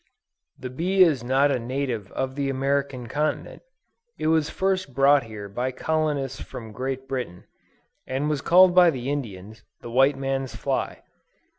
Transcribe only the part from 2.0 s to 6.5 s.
of the American continent; it was first brought here by colonists